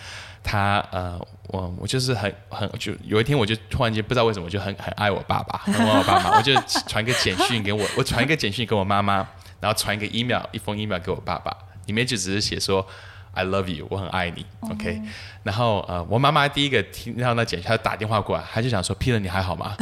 [0.43, 6.53] 他呃我我就是很很就有一天我就突然间不知道为什么我就很很爱我爸爸，很爱我爸爸， 我就
[6.87, 9.27] 传个简讯给我，我传一个简讯给我妈妈，
[9.59, 12.85] 然后传一个 email 一封 email 给我爸爸，里面就只是写说
[13.33, 15.01] I love you，我很爱你，OK。
[15.43, 19.75] 然后呃我妈妈第一个听到那简讯，她打电话过来，她就想说 Peter 你还好吗？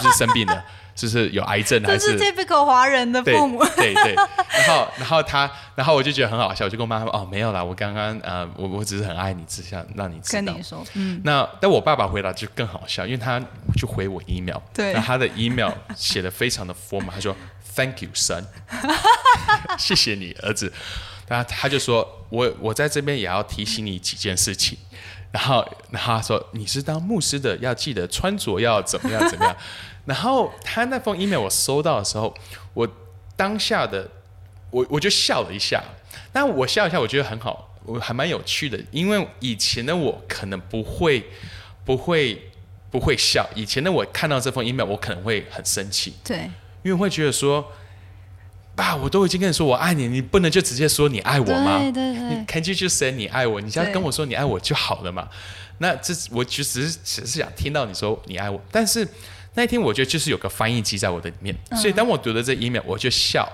[0.00, 0.64] 是生病了？
[0.96, 3.62] 就是有癌症还是？typical 华人的父母。
[3.76, 11.20] 对对，然后然后他，然后我就觉得很好笑，我就跟我妈说：“哦，没有啦，我刚刚呃，我我只是很爱你，只想让你知道。”跟你说，嗯。
[11.22, 13.38] 那但我爸爸回答就更好笑，因为他
[13.76, 17.36] 就回我 email，对，他的 email 写的非常的 formal，他说
[17.74, 18.44] ：“Thank you, son，
[19.78, 20.72] 谢谢你儿子。”
[21.28, 24.78] 然后他就说：“我我在这边也要提醒你几件事情。”
[25.36, 29.54] 然后然后他说：“你是当牧师的，要记得穿着要怎么样怎么样。”
[30.06, 32.34] 然后他那封 email 我收到的时候，
[32.72, 32.88] 我
[33.36, 34.08] 当下的
[34.70, 35.84] 我我就笑了一下。
[36.32, 38.80] 但我笑一下，我觉得很好，我还蛮有趣的。
[38.90, 41.22] 因为以前的我可能不会
[41.84, 42.50] 不会
[42.90, 46.14] 不会笑，以前的我看到这封 email 我可能会很生气。
[46.24, 46.50] 对，
[46.82, 47.70] 因为会觉得说，
[48.76, 51.78] 爸，我都已经跟你说我爱你，你不能就直接说你爱我吗？
[51.78, 53.60] 对对对，Can you just say 你爱我？
[53.60, 55.28] 你只要跟我说你爱我就好了嘛。
[55.78, 59.08] 那这我其实只是想听到你说你爱我，但是。
[59.58, 63.50] 那一天我觉得就是有个翻译机在我的里面，所以当我读了这 email，我就笑，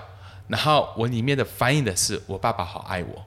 [0.49, 3.25] 然后我里面的翻译的是我爸爸好爱我，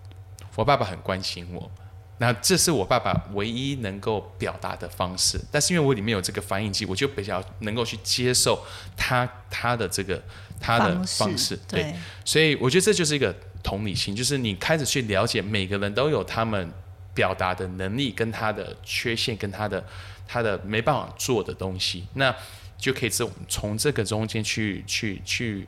[0.56, 1.70] 我爸爸很关心我，
[2.18, 5.40] 那这是我爸爸唯一能够表达的方式。
[5.50, 8.64] 但是因为我里面有这个翻译机，我就比较能够去接受
[8.96, 10.22] 他他的这个
[10.61, 16.72] 他的方式，对，所以我觉得这就是一个同理心，就是你开始去了解每个人都有他们
[17.14, 19.84] 表达的能力跟他的缺陷跟他的
[20.26, 22.34] 他的没办法做的东西，那。
[22.78, 25.66] 就可以从从这个中间去去去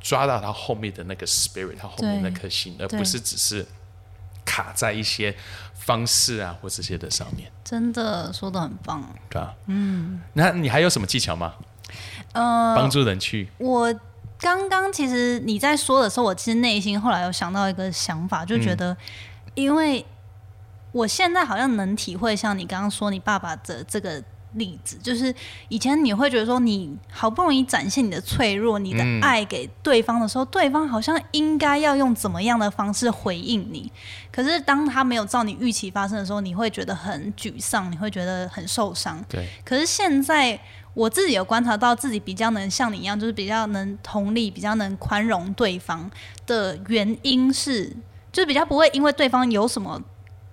[0.00, 3.62] 抓到他后面的那个 spirit，他后面那颗心，而不是只是
[4.42, 5.36] 卡在一些
[5.86, 9.00] 方式啊或这些的上面，真的说的很棒。
[9.30, 9.54] 对吧？
[9.66, 11.54] 嗯，那你还有什么技巧吗？
[12.32, 13.94] 呃，帮助人去我
[14.38, 18.96] 刚刚其实你在说的时候，我其实内心后来有想到一个想法，就觉嗯得，
[19.54, 20.04] 因为
[20.90, 24.22] 我现在好像能体会像你刚刚说你爸爸的这个
[24.56, 25.34] 例子，就是
[25.68, 29.20] 以前你会觉得说你好不容易展现你的脆弱、你的嗯。
[29.20, 33.90] 爱给对方的时候，对方好像应该要用怎么样的方式回应你，
[34.30, 39.24] 可是当他没有照你预期发生的时候，你会觉得很沮丧，你会觉得很受伤。
[39.28, 39.48] 对。
[39.64, 40.58] 可是现在
[40.94, 46.08] 我自己有观察到自己比较能像你一样，就是比较能同理、比较能宽容对方
[46.46, 47.88] 的原因是，
[48.30, 50.00] 就是比较不会因为对方有什么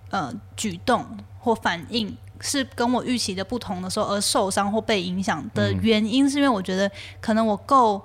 [0.10, 1.06] 呃举动
[1.40, 8.00] 或反应是跟我预期的不同的时候而受伤或被影响的原因，是因为我觉得可能我够。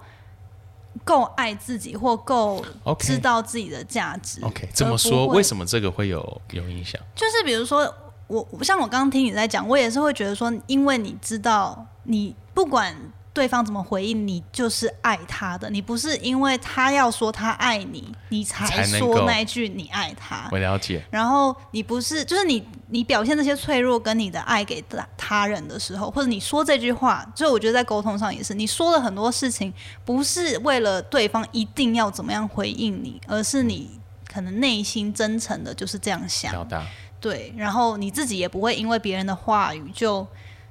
[1.04, 2.62] 够爱自己，或够
[2.98, 4.42] 知道自己的价值。
[4.42, 7.00] OK，这么说，为什么这个会有有影响？
[7.14, 7.94] 就是比如说，
[8.26, 12.96] 我像我刚刚听你在讲，我也是会觉得说，因为你知道，你不管
[13.32, 20.48] 对方怎么回应，你就是爱他的，你不是因为他要说他爱你，你才说那一句你爱他。
[20.50, 29.72] 我了解，然后你不是，就是你你表现这些脆弱跟你的爱给他他人的时候，或者你说这句话，就我觉得在沟通上也是，你说了很多事情
[30.04, 34.00] 不是为了对方一定要怎么样回应你，而是你
[34.32, 36.50] 可能内心真诚的就是这样想。
[36.50, 36.84] 表达
[37.20, 40.24] 对，然后你自己也不会因为别人的话语就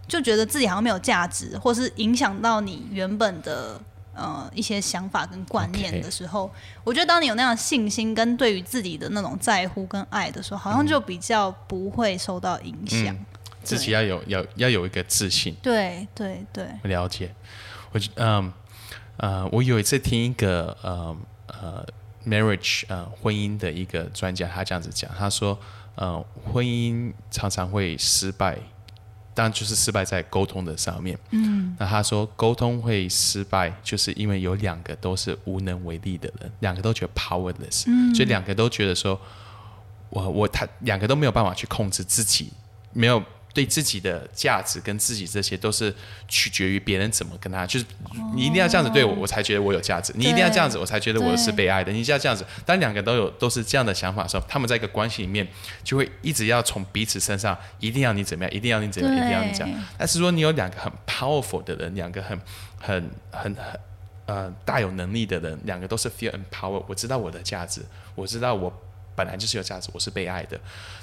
[0.07, 3.79] 就觉得自己好像没有价值，或是影响到你原本的
[4.13, 6.49] 呃一些想法跟观念的时候
[6.83, 13.13] 我觉得当你有那样的信心跟对于自己的那种在乎跟爱的时候，好像就比较不会受到影响。
[13.13, 13.25] 嗯
[13.63, 15.53] 自己要有要要有一个自信。
[15.61, 17.35] 对对对，我了解，
[17.91, 18.53] 我觉嗯
[19.17, 21.85] 呃，我有一次听一个呃呃
[22.25, 25.59] marriage 呃婚姻的一个专家，他这样子讲，他说
[25.95, 28.57] 呃婚姻常常会失败，
[29.37, 31.15] 当然就是失败在沟通的上面。
[31.29, 37.83] 嗯，那他说沟通会失败，就是因为有两个都是无能为力的人，两个都觉得 powerless，、
[38.15, 39.19] 所以两个都觉得说，
[40.09, 42.51] 我我他两个都没有办法去控制自己，
[42.93, 43.23] 没有
[43.57, 45.91] 对自己的价值跟自己这些都是
[46.27, 47.85] 取决于别人怎么跟他，就是
[48.35, 51.91] 你一定要这样子对我，我才觉得我有价值；你一定要这样子，我才觉得我是被爱的。
[51.91, 55.47] 你一定要这样子，当两个都有都是这样的想法的时候，他们在一个关系里面
[55.83, 59.83] 就会一直要从彼此身上，一定要你怎么样，一定要你怎么样，一定要你这样。
[59.97, 62.39] 但是说你有两个很 powerful 的人，两个很
[62.79, 63.79] 很很很
[64.27, 67.81] 呃大有能力的人，两个都是 feel empowered，我知道我的价值，
[68.13, 68.71] 我知道我
[69.17, 70.59] 本来就是有价值，我是被爱的。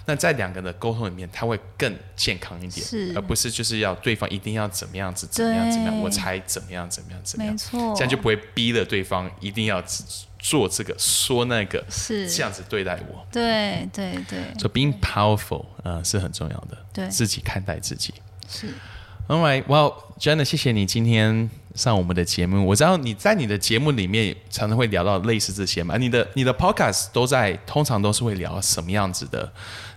[0.06, 3.12] 那在两个人的沟通里面，他会更健康一点，是。
[3.16, 7.56] 而不是就是要对方一定要怎么样子，怎么样怎么样，我才怎么样怎么样怎么样，
[7.96, 9.82] 这样就不会逼了对方一定要
[10.38, 12.30] 做这个说那个，是。
[12.30, 13.26] 这样子对待我。
[13.32, 14.38] 对对对。
[14.60, 17.08] 所以 being powerful，呃，是很重要的，对。
[17.08, 18.14] 自己看待自己。
[18.48, 18.68] 是。
[19.26, 22.66] All right, well, Jenna，谢谢你今天上我们的节目。
[22.66, 29.52] 我知道你在你的节目里面常常会聊到类似这些嘛，你的你的 podcast 都在通常都是会聊什么样子的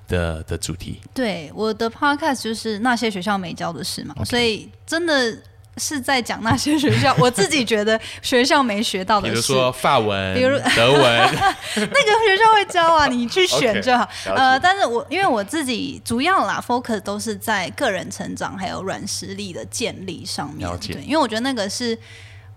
[0.07, 0.99] 的的主题？
[1.13, 5.38] 对，我的 podcast 就是那些学校没教的事嘛所以真的
[5.78, 9.30] 是在讲那些学校 我自己觉得学校没学到的。
[9.30, 11.01] 比如说法文、比如德文，
[11.75, 14.07] 那个学校会教啊，你去选 就好。
[14.25, 20.69] 呃，但是我因为我自己主要啦，focus 都是在个人成长还有软实力的建立上面。
[20.80, 21.97] 对，因为我觉得那个是。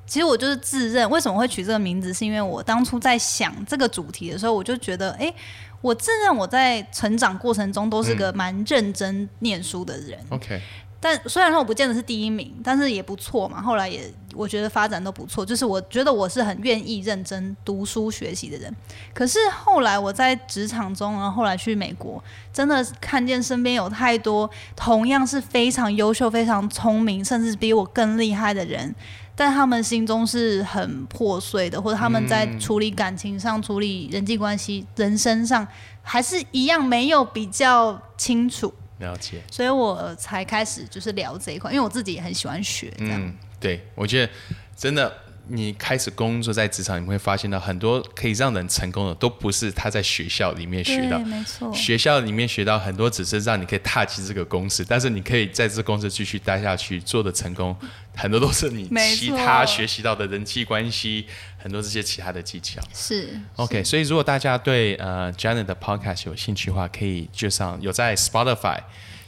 [0.07, 5.33] 其实我就是自认，为什么会取这个名字，是因为我当初在想这个主题的时候，我就觉得，哎，
[5.81, 10.19] 我自认我在成长过程中都是个蛮认真念书的人。
[10.31, 10.61] OK，
[11.03, 13.63] 但虽然说我不见得是第一名，但是也不错嘛。
[13.63, 18.75] 后来也我觉得发展都不错，就是我觉得我是很愿意认真读书学习的人。
[19.15, 22.23] 可是后来我在职场中，然后后来去美国，
[22.53, 28.95] 真的看见身边有太多同样是非常优秀、非常聪明，甚至比我更厉害的人。
[29.35, 35.67] 但他们心中是很破碎的，或者他们在处理感情上、处理人际关系、人生上，
[36.03, 38.71] 还是一样没有比较清楚。
[39.01, 39.43] 了解。
[39.51, 43.21] 所以我才开始就是聊这一块，因为我自己也很喜欢学这样。
[43.21, 44.33] 嗯，对，我觉得
[44.77, 45.13] 真的，
[45.53, 51.25] 你开始工作在职场，你会发现到很多可以让人成功的，都不是他在学校里面学到对，。
[51.27, 57.77] 没错，学校里面学到很多，只是让你可以踏进这个公司，但是你可以在这个公司继续待下去，做的成功，
[58.15, 61.27] 很多都是你没其他学习到的人际关系，
[61.59, 62.81] 很多这些其他的技巧。
[62.95, 68.79] 是 OK，所以如果大家对呃 Janet 的 Podcast 有兴趣的话，可以就上有在 Spotify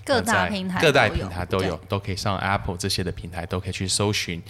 [0.05, 4.43] 各大平台各大都有平台都有，都可以上 Apple 这些的平台都可以去搜寻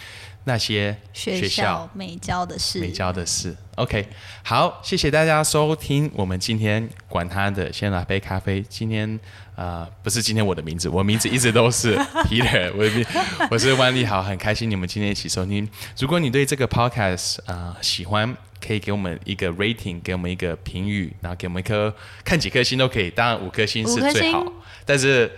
[0.44, 3.54] 那些学校美教的事，美教的事。
[3.76, 4.08] OK，
[4.42, 8.62] 好，谢谢大家收听我们今天管他的，先拿杯咖啡。
[8.68, 9.18] 今天
[9.54, 11.94] 呃，不是今天我的名字，我名字一直都是
[12.28, 15.68] Peter，我我是万利豪，很开心你们今天一起收听。
[15.98, 21.94] 如果你对这个 Podcast 啊喜欢，可以给我们一个 rating，给我们一个评语，然后给我们一颗
[22.24, 24.44] 看几颗星都可以，当然五颗星是最好，
[24.84, 25.30] 但是。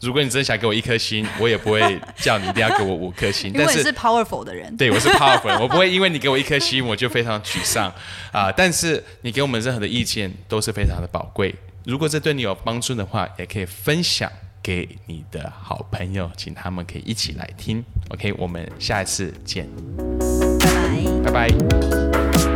[0.00, 3.52] 如果你真想给我一颗星， 我也不会叫你一定要给我五颗星。
[3.54, 4.74] 因为你是 powerful 的人。
[4.76, 7.92] 对，我是 powerful，我不会因为你给我一颗星，我就非常沮丧
[8.32, 8.50] 啊。
[8.50, 11.54] 但是你给我们任何的意见都是非常的宝贵。
[11.84, 14.30] 如果这对你有帮助的话，也可以分享
[14.62, 17.84] 给你的好朋友，请他们可以一起来听。
[18.10, 19.68] OK，我们下一次见。
[21.24, 21.48] 拜拜。
[21.48, 22.49] 拜拜。